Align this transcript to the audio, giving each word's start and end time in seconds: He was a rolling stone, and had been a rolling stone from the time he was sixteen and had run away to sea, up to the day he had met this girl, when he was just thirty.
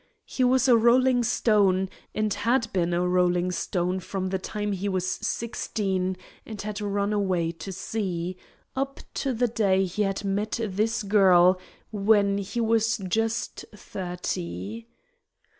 He 0.25 0.43
was 0.43 0.67
a 0.67 0.75
rolling 0.75 1.21
stone, 1.23 1.87
and 2.15 2.33
had 2.33 2.73
been 2.73 2.91
a 2.91 3.07
rolling 3.07 3.51
stone 3.51 3.99
from 3.99 4.29
the 4.29 4.39
time 4.39 4.71
he 4.71 4.89
was 4.89 5.05
sixteen 5.07 6.17
and 6.43 6.59
had 6.59 6.81
run 6.81 7.13
away 7.13 7.51
to 7.51 7.71
sea, 7.71 8.35
up 8.75 9.01
to 9.13 9.31
the 9.31 9.47
day 9.47 9.85
he 9.85 10.01
had 10.01 10.23
met 10.25 10.59
this 10.59 11.03
girl, 11.03 11.59
when 11.91 12.39
he 12.39 12.59
was 12.59 12.97
just 12.97 13.63
thirty. 13.75 14.87